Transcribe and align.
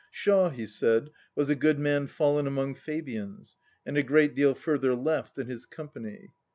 Shaw, 0.09 0.49
he 0.49 0.65
said, 0.65 1.11
was 1.35 1.51
"A 1.51 1.55
good 1.55 1.77
man 1.77 2.07
fallen 2.07 2.47
among 2.47 2.73
Fabians" 2.73 3.55
and 3.85 3.99
a 3.99 4.01
great 4.01 4.33
deal 4.33 4.55
further 4.55 4.95
left 4.95 5.35
than 5.35 5.45
his 5.45 5.67
company. 5.67 6.29